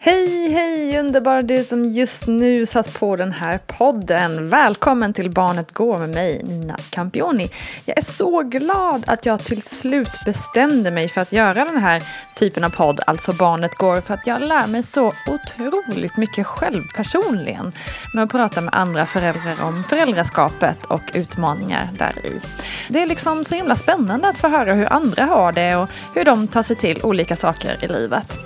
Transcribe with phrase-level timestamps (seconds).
[0.00, 4.48] Hej, hej underbara du som just nu satt på den här podden.
[4.48, 7.50] Välkommen till Barnet Går med mig, Nina Campioni.
[7.84, 12.02] Jag är så glad att jag till slut bestämde mig för att göra den här
[12.36, 16.82] typen av podd, alltså Barnet Går, för att jag lär mig så otroligt mycket själv
[16.96, 17.72] personligen
[18.14, 22.40] med att prata med andra föräldrar om föräldraskapet och utmaningar där i.
[22.88, 26.24] Det är liksom så himla spännande att få höra hur andra har det och hur
[26.24, 28.38] de tar sig till olika saker i livet.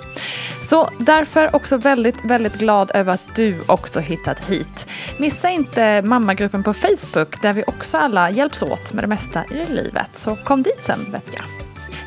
[0.69, 4.87] Så därför också väldigt, väldigt glad över att du också hittat hit.
[5.17, 9.65] Missa inte mammagruppen på Facebook där vi också alla hjälps åt med det mesta i
[9.65, 10.09] livet.
[10.15, 11.45] Så kom dit sen vet jag.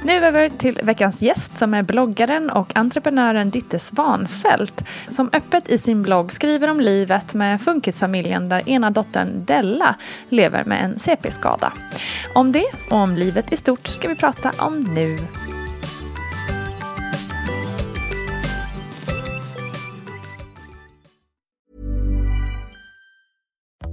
[0.06, 5.78] Nu över till veckans gäst som är bloggaren och entreprenören Ditte Svanfält som öppet i
[5.78, 9.94] sin blogg skriver om livet med funkisfamiljen där ena dottern Della
[10.28, 11.72] lever med en CP-skada.
[12.34, 15.18] Om det och om livet i stort ska vi prata om nu.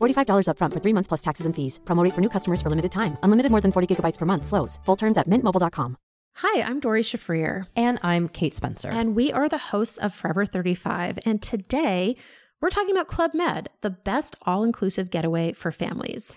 [0.00, 1.80] $45 upfront for three months plus taxes and fees.
[1.84, 3.16] Promo rate for new customers for limited time.
[3.22, 4.46] Unlimited more than 40 gigabytes per month.
[4.46, 4.78] Slows.
[4.84, 5.96] Full terms at mintmobile.com.
[6.38, 7.66] Hi, I'm Dory Shafrir.
[7.76, 8.88] And I'm Kate Spencer.
[8.88, 11.20] And we are the hosts of Forever 35.
[11.24, 12.16] And today
[12.60, 16.36] we're talking about Club Med, the best all inclusive getaway for families.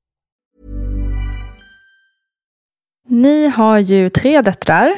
[3.11, 4.91] Ni har ju tre döttrar,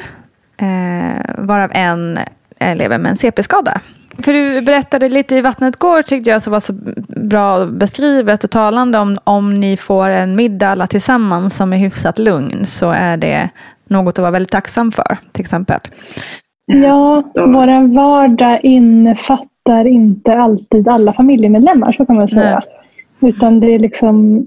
[0.58, 2.18] eh, varav en
[2.60, 3.82] eh, lever med en CP-skada.
[4.18, 6.74] För du berättade lite i Vattnet går tyckte jag så var så
[7.08, 12.20] bra beskrivet och talande om om ni får en middag alla tillsammans som är hyfsat
[12.20, 13.50] lugn så är det
[13.88, 15.80] något att vara väldigt tacksam för till exempel.
[16.66, 22.62] Ja, vår vardag innefattar inte alltid alla familjemedlemmar, så kan man säga.
[23.20, 23.30] Nej.
[23.32, 24.46] Utan det är liksom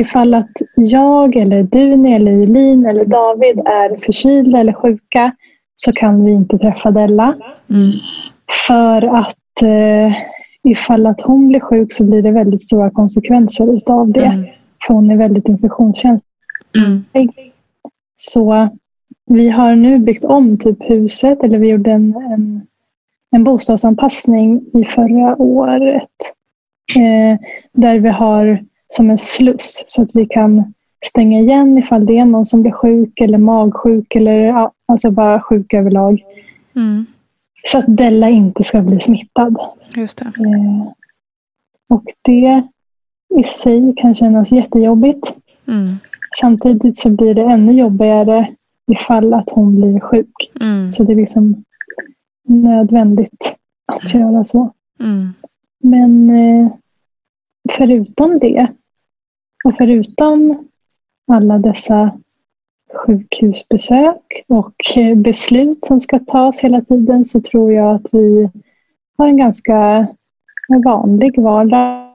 [0.00, 5.32] ifall att jag eller du eller Elin eller David är förkylda eller sjuka
[5.76, 7.36] så kan vi inte träffa Della.
[7.70, 7.90] Mm.
[8.66, 10.16] För att eh,
[10.62, 14.24] ifall att hon blir sjuk så blir det väldigt stora konsekvenser utav det.
[14.24, 14.46] Mm.
[14.86, 16.22] För hon är väldigt infektionskänslig.
[16.76, 17.04] Mm.
[18.16, 18.68] Så
[19.26, 22.66] vi har nu byggt om typ huset, eller vi gjorde en, en,
[23.30, 26.10] en bostadsanpassning i förra året.
[26.96, 27.38] Eh,
[27.72, 30.74] där vi har som en sluss så att vi kan
[31.06, 35.40] stänga igen ifall det är någon som blir sjuk eller magsjuk eller ja, alltså bara
[35.40, 36.24] sjuk överlag.
[36.76, 37.06] Mm.
[37.62, 39.56] Så att Della inte ska bli smittad.
[39.96, 40.24] Just det.
[40.24, 40.92] Eh,
[41.88, 42.62] och det
[43.40, 45.34] i sig kan kännas jättejobbigt.
[45.66, 45.88] Mm.
[46.40, 48.54] Samtidigt så blir det ännu jobbigare
[48.92, 50.52] ifall att hon blir sjuk.
[50.60, 50.90] Mm.
[50.90, 51.64] Så det är liksom
[52.48, 53.56] nödvändigt
[53.86, 54.72] att göra så.
[55.00, 55.32] Mm.
[55.82, 56.72] Men eh,
[57.70, 58.68] förutom det
[59.64, 60.68] och förutom
[61.32, 62.12] alla dessa
[62.94, 68.50] sjukhusbesök och eh, beslut som ska tas hela tiden så tror jag att vi
[69.18, 70.06] har en ganska
[70.84, 72.12] vanlig vardag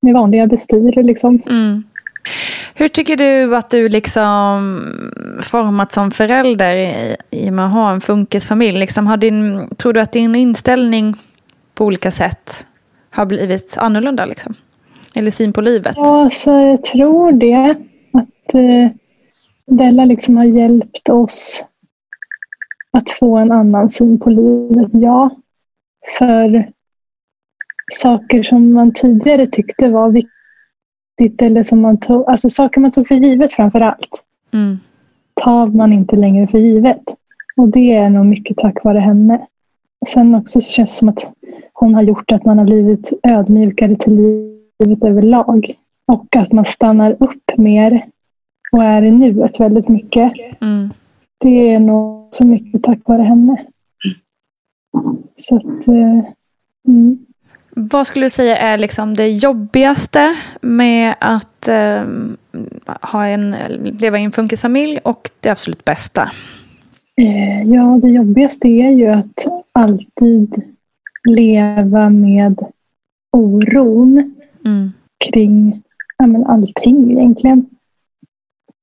[0.00, 1.02] med vanliga bestyr.
[1.02, 1.38] Liksom.
[1.46, 1.82] Mm.
[2.74, 4.80] Hur tycker du att du liksom
[5.42, 8.78] format som förälder i, i och med att ha en funkisfamilj?
[8.78, 11.14] Liksom har din, tror du att din inställning
[11.74, 12.66] på olika sätt
[13.10, 14.24] har blivit annorlunda?
[14.24, 14.54] Liksom?
[15.18, 15.94] Eller syn på livet?
[15.96, 17.76] Ja, så jag tror det.
[18.12, 18.90] Att eh,
[19.66, 21.64] Della liksom har hjälpt oss
[22.92, 24.88] att få en annan syn på livet.
[24.92, 25.30] Ja,
[26.18, 26.68] för
[27.92, 33.08] saker som man tidigare tyckte var viktigt eller som man tog, alltså saker man tog
[33.08, 34.78] för givet framför allt, Mm.
[35.42, 37.02] tar man inte längre för givet.
[37.56, 39.46] Och det är nog mycket tack vare henne.
[40.00, 41.32] Och sen också så känns det som att
[41.72, 45.74] hon har gjort att man har blivit ödmjukare till livet överlag.
[46.06, 48.06] Och att man stannar upp mer
[48.72, 50.32] och är i nuet väldigt mycket.
[50.60, 50.90] Mm.
[51.38, 53.66] Det är nog så mycket tack vare henne.
[55.36, 56.32] Så att, eh,
[56.88, 57.18] mm.
[57.70, 62.02] Vad skulle du säga är liksom det jobbigaste med att eh,
[63.02, 63.56] ha en,
[64.00, 66.30] leva i en funkisfamilj och det absolut bästa?
[67.16, 70.62] Eh, Ja, det jobbigaste är ju att alltid
[71.28, 72.58] leva med
[73.32, 74.34] oron
[74.68, 74.92] Mm.
[75.18, 75.82] kring
[76.18, 77.66] ja, men allting egentligen.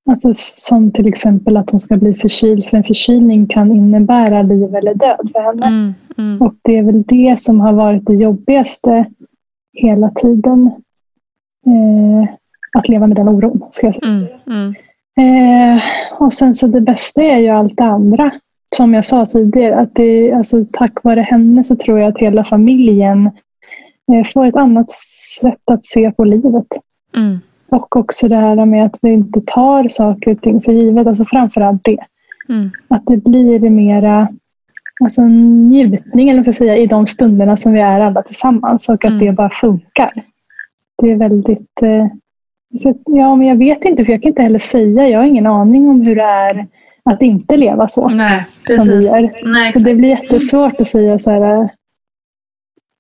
[0.10, 4.76] Alltså som till exempel att hon ska bli förkyld, för en förkylning kan innebära liv
[4.76, 5.66] eller död för henne.
[5.66, 5.94] Mm.
[6.18, 6.42] Mm.
[6.42, 9.06] Och det är väl det som har varit det jobbigaste
[9.74, 10.72] hela tiden.
[11.66, 12.30] Eh,
[12.78, 14.28] att leva med den oron, ska jag säga.
[14.48, 14.74] Mm.
[15.18, 15.76] Mm.
[15.76, 15.84] Eh,
[16.20, 18.32] och sen så det bästa är ju allt det andra.
[18.76, 22.44] Som jag sa tidigare, att det, alltså, tack vare henne så tror jag att hela
[22.44, 23.32] familjen
[24.34, 24.92] får ett annat
[25.42, 26.68] sätt att se på livet.
[27.18, 27.40] Mm.
[27.70, 31.08] Och också det här med att vi inte tar saker och ting för givet.
[31.08, 31.98] Alltså framförallt det.
[32.50, 32.72] Mm.
[32.88, 34.28] Att det blir mera
[35.04, 38.90] alltså, njutning eller jag säga, i de stunderna som vi är alla tillsammans.
[38.90, 39.26] Och att Mm.
[39.26, 40.24] det bara funkar.
[41.02, 41.82] Det är väldigt...
[41.82, 42.08] Eh,
[42.82, 45.10] så, ja, men jag vet inte, för jag kan inte heller säga.
[45.10, 46.68] Jag har ingen aning om hur det är
[47.04, 48.08] att inte leva så.
[48.10, 49.06] Nej, som vi precis.
[49.08, 49.52] gör.
[49.54, 51.70] Nej, Så det blir jättesvårt att säga så här.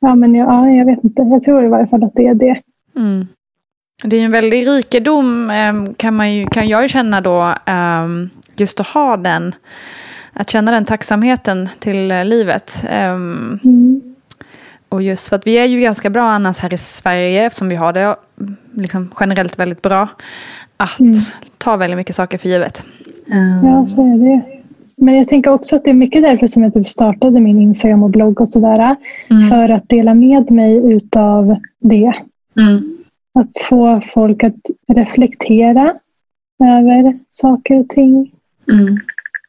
[0.06, 1.22] Ja, men jag, ja, jag vet inte.
[1.22, 2.62] Jag tror i varje fall att det är det.
[2.96, 3.28] Mm.
[4.04, 7.54] Det är ju en väldig rikedom ehm, kan, man ju, kan jag ju känna då,
[7.66, 9.56] ehm, just att ha den,
[10.34, 12.86] att känna den tacksamheten till eh, livet.
[12.90, 14.02] Ehm, Mm.
[14.90, 17.76] Och just för att vi är ju ganska bra annars här i Sverige, eftersom vi
[17.76, 18.16] har det
[18.74, 20.08] liksom generellt väldigt bra,
[20.78, 21.14] att Mm.
[21.58, 22.86] ta väldigt mycket saker för givet.
[23.64, 24.55] Ja, så är det.
[24.98, 28.04] Men jag tänker också att det är mycket därför som jag typ startade min Instagram
[28.04, 28.96] och blogg och sådär.
[29.30, 29.50] Mm.
[29.50, 32.14] För att dela med mig utav det.
[32.58, 32.98] Mm.
[33.34, 34.56] Att få folk att
[34.88, 35.94] reflektera
[36.64, 38.32] över saker och ting.
[38.72, 38.98] Mm.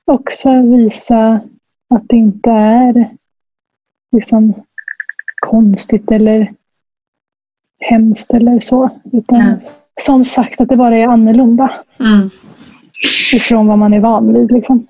[0.04, 1.40] Också visa
[1.88, 3.10] att det inte är
[4.12, 4.54] liksom
[5.40, 6.52] konstigt eller
[7.80, 8.90] hemskt eller så.
[9.12, 9.56] Utan Nej.
[10.00, 12.30] som sagt att det bara är annorlunda Mm.
[13.32, 14.52] ifrån vad man är van vid.
[14.52, 14.86] Liksom.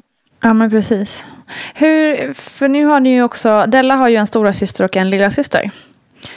[0.46, 1.26] Ja, men precis.
[1.74, 5.10] Hur, för nu har ni ju också, Della har ju en stora syster och en
[5.10, 5.70] lilla syster.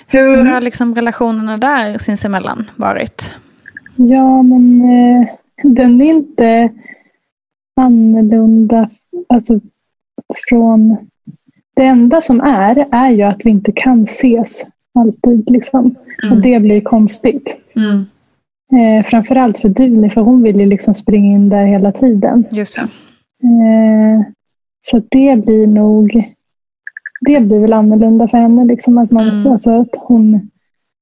[0.07, 0.47] Hur Mm.
[0.47, 3.33] har liksom relationerna där sinsemellan varit?
[3.95, 5.27] Ja, men eh,
[5.63, 6.69] den är inte
[7.81, 8.89] annorlunda.
[9.27, 9.59] Alltså,
[10.49, 10.97] från...
[11.75, 14.65] Det enda som är, är ju att vi inte kan ses
[14.99, 15.51] alltid.
[15.51, 15.95] Liksom.
[16.31, 17.57] Och det blir konstigt.
[17.75, 18.05] Mm.
[18.79, 22.45] Eh, framförallt för Duni, för hon vill ju liksom springa in där hela tiden.
[22.51, 22.87] Just det.
[23.43, 24.21] Eh,
[24.81, 26.35] så det blir nog...
[27.21, 28.65] Det blir väl annorlunda för henne.
[28.65, 29.51] Liksom, att, man, Mm.
[29.51, 30.49] alltså, att hon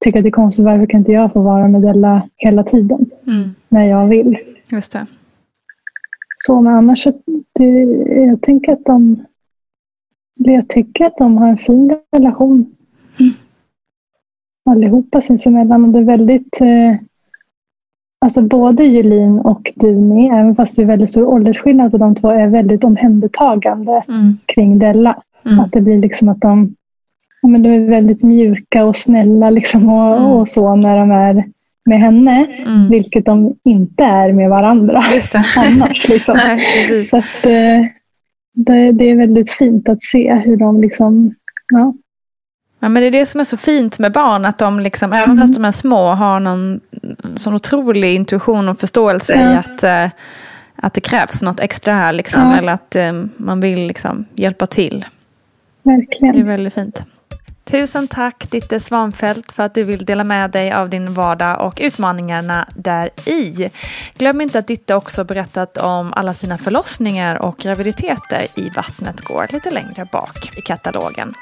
[0.04, 0.66] tycker att det är konstigt.
[0.66, 3.06] Varför kan inte jag få vara med Della hela tiden?
[3.28, 3.50] Mm.
[3.70, 4.38] När jag vill.
[4.72, 5.06] Just det.
[6.38, 7.14] Så, men annars så
[7.54, 7.66] det,
[8.26, 9.26] jag tänker att de...
[10.36, 12.76] Jag tycker att de har en fin relation.
[14.70, 15.84] Allihopa sinsemellan.
[15.86, 16.62] Och det är väldigt...
[16.62, 16.96] Eh,
[18.22, 22.30] alltså både Julin och Duni, även fast det är väldigt stor åldersskillnad på de två,
[22.30, 24.38] är väldigt omhändertagande Mm.
[24.46, 25.16] kring Della.
[25.46, 25.60] Mm.
[25.60, 26.76] Att det blir liksom att de,
[27.42, 30.32] ja, men de är väldigt mjuka och snälla liksom och, Mm.
[30.32, 31.46] och så när de är
[31.86, 32.90] med henne, mm.
[32.90, 35.00] vilket de inte är med varandra
[35.58, 36.10] annars.
[36.10, 36.38] Liksom.
[36.48, 37.86] Nej, så att, eh,
[38.54, 41.34] det, det, är väldigt fint att se hur de liksom,
[41.74, 41.94] ja.
[42.80, 45.24] Ja, men det är det som är så fint med barn, att de liksom, mm.
[45.24, 46.80] även fast de är små, har någon
[47.36, 49.54] sån otrolig intuition och förståelse ja.
[49.54, 50.12] i att, uh,
[50.76, 52.58] att det krävs något extra här, liksom, ja.
[52.58, 55.06] eller att uh, man vill liksom, hjälpa till.
[55.84, 56.36] Verkligen.
[56.36, 57.04] Det är väldigt fint.
[57.68, 61.78] Tusen tack Ditte Svanfält för att du vill dela med dig av din vardag och
[61.82, 63.70] utmaningarna där i.
[64.18, 69.48] Glöm inte att Ditte också berättat om alla sina förlossningar och graviditeter i Vattnet går
[69.50, 71.34] lite längre bak i katalogen.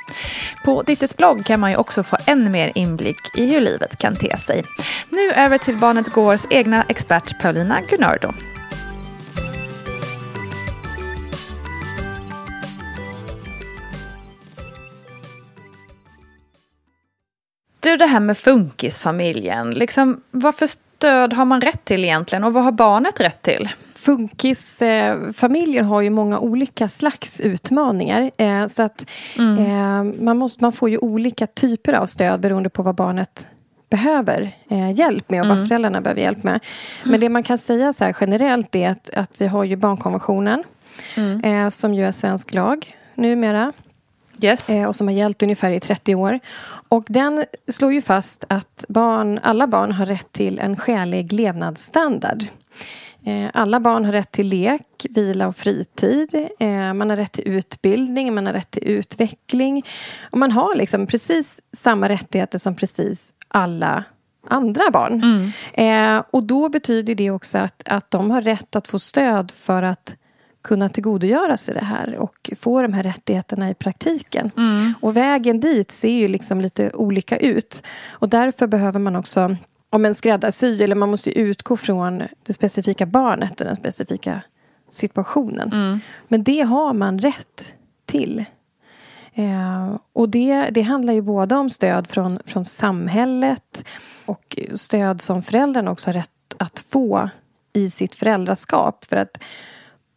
[0.65, 4.15] På Dittes blogg kan man ju också få ännu mer inblick i hur livet kan
[4.15, 4.63] te sig.
[5.09, 8.33] Nu över till Barnet Gårs egna expert Paulina Gunnardo.
[17.85, 19.71] Du, det här med funkisfamiljen.
[19.71, 23.69] Liksom, vad för stöd har man rätt till egentligen och vad har barnet rätt till?
[23.95, 28.31] Funkisfamiljer har ju många olika slags utmaningar.
[28.37, 29.57] Eh, så att mm.
[29.57, 33.47] Eh, man, måste, man får ju olika typer av stöd beroende på vad barnet
[33.89, 35.67] behöver eh, hjälp med och vad mm.
[35.67, 36.59] föräldrarna behöver hjälp med.
[37.03, 40.63] Men det man kan säga så generellt är att, att vi har ju barnkonventionen
[41.15, 41.71] mm.
[41.71, 43.73] som ju är svensk lag numera.
[44.41, 44.69] Yes.
[44.69, 46.39] Eh, och som har gällt ungefär i 30 år.
[46.87, 52.43] Och den slår ju fast att barn, alla barn har rätt till en skälig levnadsstandard.
[53.25, 56.47] Eh, alla barn har rätt till lek, vila och fritid.
[56.59, 59.85] Eh, man har rätt till utbildning, man har rätt till utveckling.
[60.31, 64.03] Och man har liksom precis samma rättigheter som precis alla
[64.47, 65.23] andra barn.
[65.75, 66.23] Mm.
[66.31, 70.15] och då betyder det också att, att de har rätt att få stöd för att
[70.65, 74.51] kunna tillgodogöra sig det här och få de här rättigheterna i praktiken.
[74.57, 74.93] Mm.
[75.01, 77.83] Och vägen dit ser ju liksom lite olika ut.
[78.11, 79.55] Och därför behöver man också
[79.89, 84.41] om en skräddarsy, eller man måste utgå från det specifika barnet och den specifika
[84.89, 85.71] situationen.
[85.73, 85.99] Mm.
[86.27, 87.73] Men det har man rätt
[88.05, 88.45] till.
[89.33, 93.85] Eh, och det, det handlar ju både om stöd från, från samhället
[94.25, 97.29] och stöd som föräldrarna också har rätt att få
[97.73, 99.05] i sitt föräldraskap.
[99.05, 99.37] För att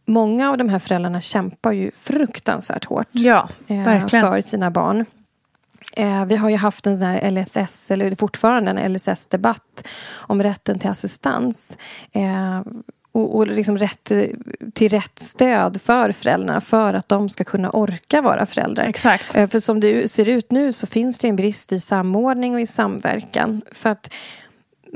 [0.09, 5.05] många av de här föräldrarna kämpar ju fruktansvärt hårt ja, eh, för sina barn.
[5.93, 10.79] Eh, vi har ju haft en sån här LSS, eller fortfarande en LSS-debatt om rätten
[10.79, 11.77] till assistans.
[12.11, 12.61] Eh,
[13.11, 14.11] och, och liksom rätt
[14.73, 18.83] till rätt stöd för föräldrarna för att de ska kunna orka vara föräldrar.
[18.83, 19.31] Exakt.
[19.31, 22.65] För som det ser ut nu så finns det en brist i samordning och i
[22.65, 23.61] samverkan.
[23.71, 24.13] För att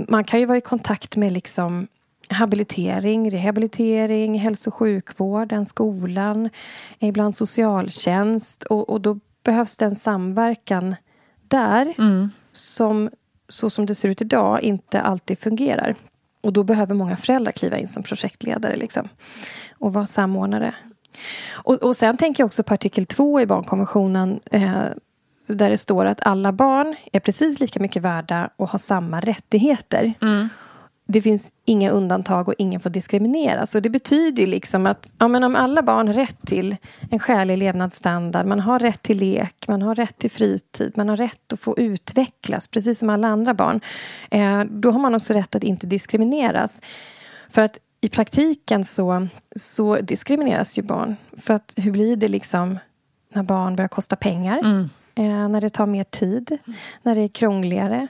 [0.07, 1.87] man kan ju vara i kontakt med liksom
[2.33, 6.49] habilitering, rehabilitering, hälso och sjukvården, skolan,
[6.99, 8.63] ibland socialtjänst.
[8.63, 10.95] Och, och då behövs det en samverkan
[11.47, 12.29] där mm.
[12.51, 13.09] som,
[13.49, 15.95] så som det ser ut idag, inte alltid fungerar.
[16.41, 19.07] Och då behöver många föräldrar kliva in som projektledare liksom,
[19.79, 20.75] och vara samordnare.
[21.51, 24.83] Och, och sen tänker jag också på artikel 2 i barnkonventionen eh,
[25.47, 30.13] där det står att alla barn är precis lika mycket värda och har samma rättigheter.
[30.21, 30.49] Mm
[31.05, 33.71] det finns inga undantag och ingen får diskrimineras.
[33.71, 36.75] Så det betyder liksom att ja, men om alla barn har rätt till
[37.11, 41.17] en skälig levnadsstandard, man har rätt till lek, man har rätt till fritid, man har
[41.17, 43.81] rätt att få utvecklas, precis som alla andra barn.
[44.31, 46.81] Eh, då har man också rätt att inte diskrimineras.
[47.49, 51.15] För att i praktiken så, så diskrimineras ju barn.
[51.37, 52.79] För att hur blir det liksom
[53.33, 54.59] när barn börjar kosta pengar?
[54.59, 54.89] Mm.
[55.15, 56.57] Eh, när det tar mer tid,
[57.01, 58.07] när det är krångligare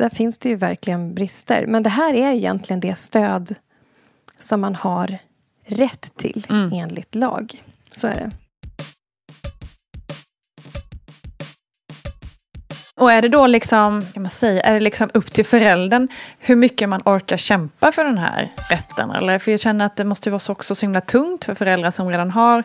[0.00, 1.66] där finns det ju verkligen brister.
[1.66, 3.54] Men det här är egentligen det stöd
[4.38, 5.18] som man har
[5.64, 6.72] rätt till mm.
[6.72, 7.62] enligt lag.
[7.92, 8.30] Så är det.
[13.00, 16.56] Och är det då liksom, kan man säga, är det liksom upp till föräldern hur
[16.56, 19.10] mycket man orkar kämpa för den här rätten?
[19.10, 21.90] Eller, för jag känner att det måste vara så, också så himla tungt för föräldrar
[21.90, 22.64] som redan har,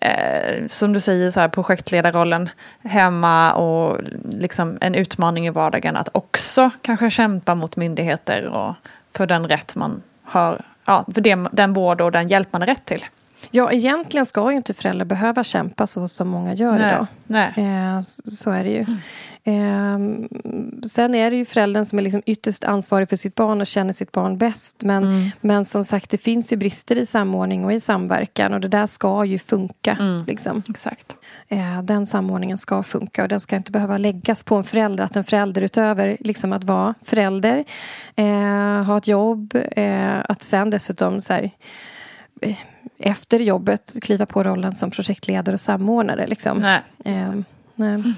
[0.00, 2.48] eh, som du säger, så här, projektledarrollen
[2.84, 4.00] hemma och
[4.30, 8.74] liksom en utmaning i vardagen att också kanske kämpa mot myndigheter och
[9.16, 12.66] för den rätt man har, ja, för det, den vård och den hjälp man har
[12.66, 13.04] rätt till.
[13.50, 17.06] Ja, egentligen ska ju inte föräldrar behöva kämpa så som många gör nej, idag.
[17.26, 17.52] Nej.
[17.56, 18.80] Eh, så är det ju.
[18.80, 18.98] Mm.
[19.44, 19.98] Eh,
[20.88, 23.92] sen är det ju föräldern som är liksom ytterst ansvarig för sitt barn och känner
[23.92, 24.82] sitt barn bäst.
[24.82, 25.30] Men, mm.
[25.40, 28.86] men som sagt, det finns ju brister i samordning och i samverkan och det där
[28.86, 29.96] ska ju funka.
[30.00, 30.24] Mm.
[30.26, 30.62] Liksom.
[30.68, 31.16] Exakt.
[31.48, 35.04] Eh, den samordningen ska funka och den ska inte behöva läggas på en förälder.
[35.04, 37.64] Att en förälder utöver liksom att vara förälder,
[38.16, 41.50] eh, ha ett jobb, eh, att sen dessutom så här,
[42.40, 42.58] eh,
[42.98, 46.26] efter jobbet kliva på rollen som projektledare och samordnare.
[46.26, 46.58] Liksom.
[46.58, 46.80] Nej.
[47.04, 47.44] Ehm,
[47.74, 48.14] nej.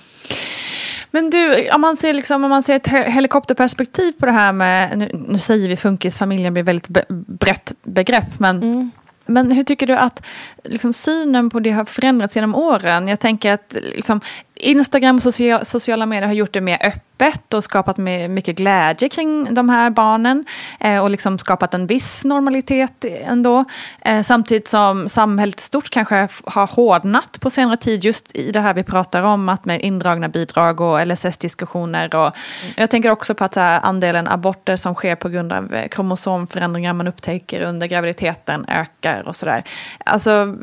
[1.14, 4.99] Men du, om man ser, liksom, om man ser ett helikopterperspektiv på det här med,
[4.99, 8.90] nu, nu säger vi funkisfamiljen blir väldigt be, brett begrepp, men mm.
[9.26, 10.26] Men hur tycker du att
[10.64, 13.09] liksom, synen på det har förändrats genom åren?
[13.09, 14.21] Jag tänker att liksom,
[14.62, 19.54] Instagram och social, sociala medier har gjort det mer öppet och skapat mycket glädje kring
[19.54, 20.45] de här barnen
[20.81, 23.64] eh, och liksom skapat en viss normalitet ändå.
[24.00, 28.75] Eh, samtidigt som samhället stort kanske har hårdnat på senare tid just i det här
[28.75, 32.14] vi pratar om, att med indragna bidrag och LSS-diskussioner.
[32.14, 32.37] Och
[32.76, 36.92] jag tänker också på att här, andelen aborter som sker på grund av eh, kromosomförändringar
[36.92, 39.64] man upptäcker under graviditeten ökar och sådär.
[40.04, 40.57] Alltså,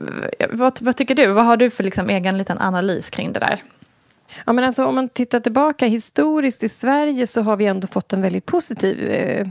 [0.50, 1.28] vad, vad tycker du?
[1.28, 3.62] Vad har du för liksom, egen liten analys kring det där?
[4.46, 8.14] Ja, men alltså, om man tittar tillbaka historiskt i Sverige så har vi ändå fått
[8.14, 9.48] en väldigt positiv eh,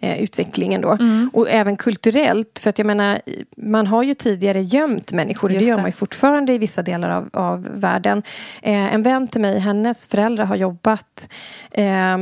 [0.00, 0.90] eh, utveckling ändå.
[0.90, 1.30] Mm.
[1.32, 2.58] Och även kulturellt.
[2.58, 3.20] För att jag menar,
[3.56, 5.48] man har ju tidigare gömt människor.
[5.48, 8.22] och det gör man ju fortfarande i vissa delar av, av världen.
[8.62, 11.28] Eh, en vän till mig, hennes föräldrar har jobbat
[11.70, 12.18] eh,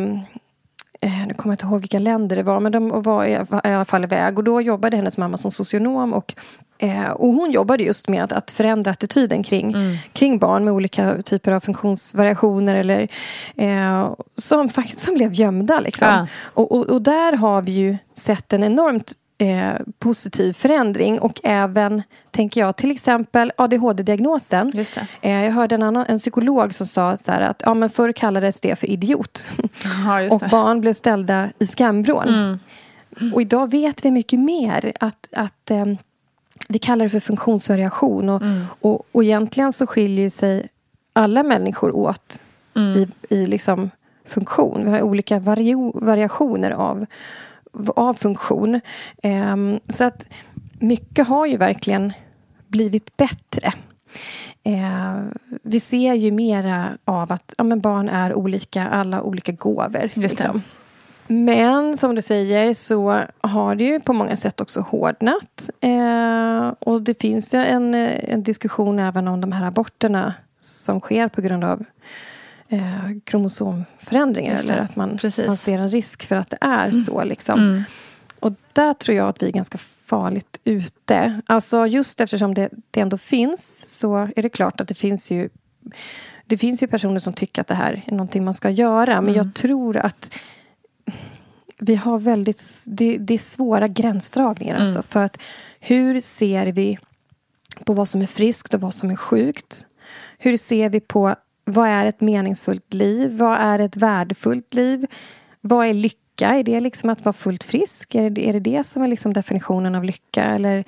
[1.02, 4.04] nu kommer jag inte ihåg vilka länder det var, men de var i alla fall
[4.04, 4.38] iväg.
[4.38, 6.35] Och då jobbade hennes mamma som socionom och
[6.83, 9.97] Eh, och hon jobbade just med att, att förändra attityden kring, mm.
[10.12, 13.09] kring barn med olika typer av funktionsvariationer eller,
[13.57, 15.80] eh, som, som blev gömda.
[15.80, 16.09] Liksom.
[16.09, 16.26] Ja.
[16.45, 22.03] Och, och, och, där har vi ju sett en enormt eh, positiv förändring och även,
[22.31, 24.73] tänker jag, till exempel ADHD-diagnosen.
[25.21, 28.61] Eh, jag hörde en, annan, en psykolog som sa så att ja, men förr kallades
[28.61, 29.47] det för idiot.
[30.07, 32.29] Ja, och barn blev ställda i skamvrån.
[32.29, 32.59] Mm.
[33.21, 33.35] Mm.
[33.35, 34.93] Och idag vet vi mycket mer.
[35.01, 35.87] att, att eh,
[36.69, 38.29] vi kallar det för funktionsvariation.
[38.29, 38.65] Och, mm.
[38.81, 40.69] och, och egentligen så skiljer sig
[41.13, 42.41] alla människor åt
[42.75, 42.99] mm.
[42.99, 43.91] i, i liksom
[44.25, 44.85] funktion.
[44.85, 47.07] Vi har olika vario, variationer av,
[47.97, 48.81] av funktion.
[49.23, 50.29] Um, så att
[50.79, 52.12] mycket har ju verkligen
[52.69, 53.73] blivit bättre.
[54.69, 55.25] Uh,
[55.62, 60.11] vi ser ju mera av att ja, men barn är olika, alla olika gåvor.
[60.15, 60.62] Liksom.
[61.33, 65.71] Men som du säger så har det ju på många sätt också hårdnat.
[65.81, 71.28] Eh, och det finns ju en, en, diskussion även om de här aborterna som sker
[71.28, 71.85] på grund av
[72.71, 74.59] eh, kromosomförändringar.
[74.59, 77.02] Eller att man, man ser en risk för att det är mm.
[77.02, 77.25] så.
[77.25, 77.61] Liksom.
[77.61, 77.83] Mm.
[78.41, 81.41] Och där tror jag att vi är ganska farligt ute.
[81.47, 85.49] Alltså just eftersom det, det ändå finns så är det klart att det finns ju
[86.47, 89.21] det finns ju personer som tycker att det här är någonting man ska göra.
[89.21, 89.35] Men mm.
[89.35, 90.39] jag tror att
[91.78, 92.85] vi har väldigt...
[92.87, 94.75] Det, det är svåra gränsdragningar.
[94.75, 94.87] Mm.
[94.87, 95.39] Alltså, för att
[95.80, 96.99] hur ser vi
[97.85, 99.87] på vad som är friskt och vad som är sjukt?
[100.39, 103.37] Hur ser vi på vad är ett meningsfullt liv?
[103.37, 105.07] Vad är ett värdefullt liv?
[105.61, 106.49] Vad är lycka?
[106.49, 108.15] Är det liksom att vara fullt frisk?
[108.15, 110.45] Är det är det, det som är liksom definitionen av lycka?
[110.45, 110.85] Eller,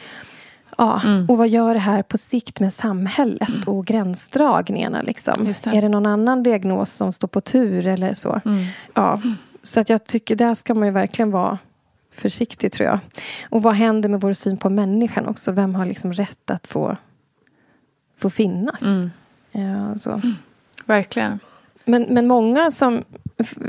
[0.79, 1.01] ja.
[1.05, 1.27] Mm.
[1.31, 3.63] Och vad gör det här på sikt med samhället mm.
[3.67, 5.03] och gränsdragningarna?
[5.03, 5.45] Liksom?
[5.45, 5.67] Det.
[5.67, 7.87] Är det någon annan diagnos som står på tur?
[7.87, 8.41] eller så?
[8.45, 8.65] Mm.
[8.95, 9.21] Ja.
[9.63, 11.59] Så att jag tycker där ska man ju verkligen vara
[12.15, 12.99] försiktig tror jag.
[13.51, 15.53] Och vad händer med vår syn på människan också?
[15.53, 16.97] Vem har liksom rätt att få,
[18.19, 18.83] få finnas?
[18.83, 19.11] Mm.
[19.53, 20.21] Ja, så.
[20.93, 21.39] Verkligen.
[21.85, 23.05] Men, men många som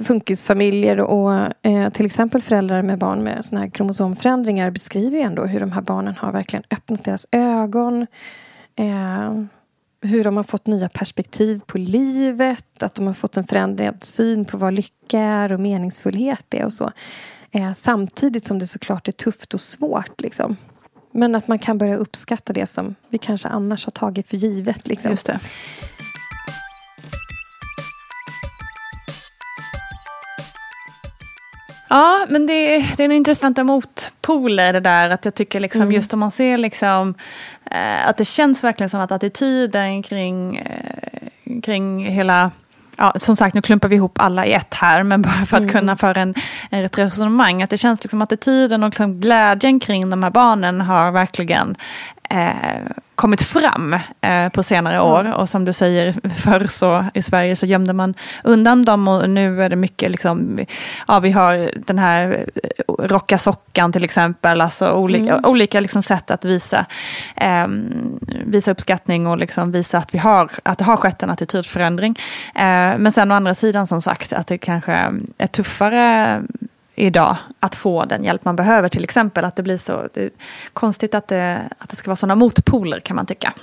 [0.05, 5.45] funkisfamiljer och eh, till exempel föräldrar med barn med såna här kromosomförändringar beskriver ju ändå
[5.45, 8.07] hur de här barnen har verkligen öppnat deras ögon.
[8.75, 9.43] Eh,
[10.01, 14.45] hur de har fått nya perspektiv på livet, att de har fått en förändrad syn
[14.45, 16.91] på vad lycka är och meningsfullhet är och så.
[17.51, 20.21] Eh, samtidigt som det såklart är tufft och svårt.
[20.21, 20.55] Liksom.
[21.11, 24.87] Men att man kan börja uppskatta det som vi kanske annars har tagit för givet.
[24.87, 25.11] Liksom.
[25.11, 25.39] Just det.
[31.87, 35.09] Ja, men det, det är en intressanta motpoler det där.
[35.09, 35.93] Att jag tycker liksom, mm.
[35.93, 37.13] just om man ser liksom,
[37.71, 42.51] eh, att det känns verkligen som att attityden kring, eh, kring hela
[42.97, 45.63] Ja, som sagt, nu klumpar vi ihop alla i ett här, men bara för att
[45.63, 45.73] mm.
[45.73, 46.35] kunna föra en,
[46.71, 47.63] ett resonemang.
[47.63, 51.75] Att det känns liksom attityden och liksom glädjen kring de här barnen har verkligen
[52.33, 55.33] eh, kommit fram eh, på senare år.
[55.33, 59.63] Och som du säger, förr så i Sverige så gömde man undan dem och nu
[59.63, 60.59] är det mycket, liksom,
[61.07, 65.45] ja vi har den här eh, rocka sockan till exempel, alltså olika, mm.
[65.45, 66.85] olika liksom sätt att visa,
[67.35, 67.67] eh,
[68.45, 72.15] visa uppskattning och liksom visa att, vi har, att det har skett en attitydförändring.
[72.55, 76.41] Eh, men sen å andra sidan som sagt att det kanske är tuffare
[76.95, 78.89] idag att få den hjälp man behöver.
[78.89, 80.29] Till exempel att det blir så det
[80.73, 83.53] konstigt att det, att det ska vara sådana motpoler kan man tycka.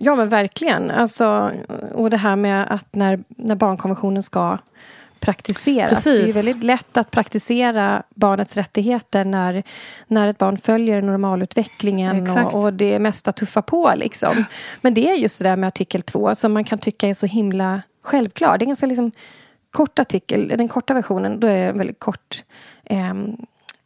[0.00, 0.90] Ja men verkligen.
[0.90, 1.52] Alltså,
[1.94, 4.58] och det här med att när, när barnkonventionen ska
[5.20, 5.90] praktiseras.
[5.90, 6.34] Precis.
[6.34, 9.62] Det är väldigt lätt att praktisera barnets rättigheter när,
[10.06, 13.92] när ett barn följer normalutvecklingen och, och det mesta tuffar på.
[13.96, 14.44] Liksom.
[14.80, 17.26] Men det är just det där med artikel 2 som man kan tycka är så
[17.26, 18.58] himla självklar.
[18.58, 19.12] Det är ganska liksom
[19.70, 22.44] kort artikel, den korta versionen, då är det en väldigt kort
[22.88, 23.14] eh,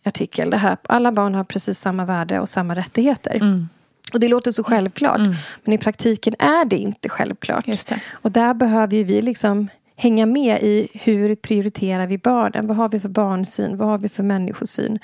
[0.04, 0.50] artikel.
[0.50, 3.34] Det här, alla barn har precis samma värde och samma rättigheter.
[3.34, 3.68] Mm.
[4.12, 5.18] Och det låter så självklart.
[5.18, 5.34] Mm.
[5.64, 7.66] Men i praktiken är det inte självklart.
[7.66, 8.00] Det.
[8.10, 12.66] Och där behöver vi liksom hänga med i hur prioriterar vi barnen?
[12.66, 13.76] Vad har vi för barnsyn?
[13.76, 14.98] Vad har vi för människosyn?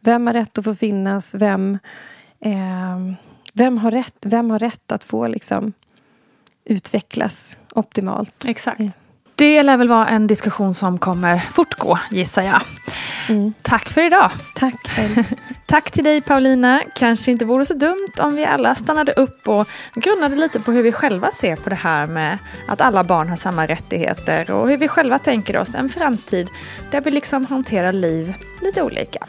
[0.00, 1.34] Vem har rätt att få finnas?
[1.34, 1.78] Vem,
[2.40, 3.14] eh,
[3.52, 5.72] vem, har, rätt, vem har rätt att få liksom,
[6.64, 8.44] utvecklas optimalt?
[8.46, 8.80] Exakt.
[9.34, 12.60] Det lär väl vara en diskussion som kommer fortgå, gissar jag.
[13.28, 13.54] Mm.
[13.62, 14.30] Tack för idag.
[14.54, 14.74] Tack.
[15.66, 16.82] Tack till dig Paulina.
[16.94, 20.82] Kanske inte vore så dumt om vi alla stannade upp och grunnade lite på hur
[20.82, 24.76] vi själva ser på det här med att alla barn har samma rättigheter och hur
[24.76, 26.48] vi själva tänker oss en framtid
[26.90, 29.26] där vi liksom hanterar liv lite olika.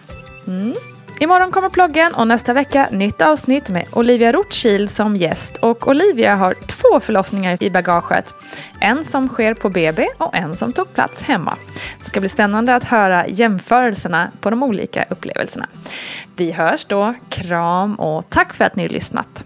[0.48, 0.74] Mm.
[1.20, 5.58] Imorgon kommer ploggen och nästa vecka nytt avsnitt med Olivia Rothschild som gäst.
[5.58, 8.34] Och Olivia har två förlossningar i bagaget.
[8.80, 11.58] En som sker på BB och en som tog plats hemma.
[12.00, 15.68] Det ska bli spännande att höra jämförelserna på de olika upplevelserna.
[16.36, 17.14] Vi hörs då.
[17.30, 19.46] Kram och tack för att ni har lyssnat.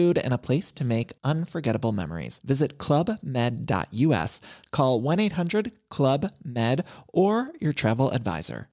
[0.00, 2.40] food, and a place to make unforgettable memories.
[2.44, 8.68] Visit clubmed.us, call 1 800 Club Med, or your travel advisor.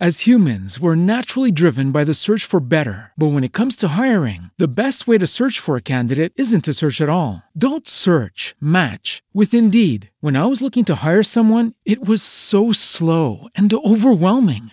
[0.00, 3.12] As humans, we're naturally driven by the search for better.
[3.16, 6.64] But when it comes to hiring, the best way to search for a candidate isn't
[6.64, 7.42] to search at all.
[7.56, 10.10] Don't search, match with Indeed.
[10.20, 14.72] When I was looking to hire someone, it was so slow and overwhelming.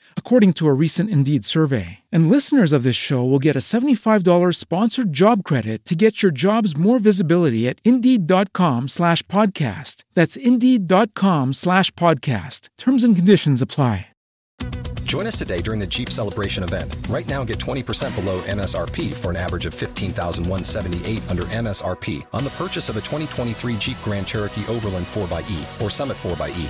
[0.15, 1.99] according to a recent Indeed survey.
[2.09, 6.31] And listeners of this show will get a $75 sponsored job credit to get your
[6.31, 10.05] jobs more visibility at Indeed.com slash podcast.
[10.13, 12.69] That's Indeed.com slash podcast.
[12.77, 14.07] Terms and conditions apply.
[15.11, 16.95] Join us today during the Jeep Celebration event.
[17.09, 22.49] Right now, get 20% below MSRP for an average of 15178 under MSRP on the
[22.51, 26.69] purchase of a 2023 Jeep Grand Cherokee Overland 4xE or Summit 4xE.